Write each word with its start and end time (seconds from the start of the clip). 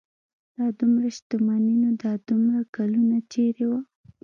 دا 0.55 0.65
دومره 0.79 1.07
شتمني 1.17 1.75
نو 1.83 1.89
دا 2.03 2.11
دومره 2.27 2.59
کلونه 2.75 3.17
چېرې 3.31 3.65
وه. 3.71 3.79